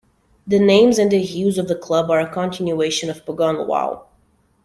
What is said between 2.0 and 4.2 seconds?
are a continuation of Pogon Lwow.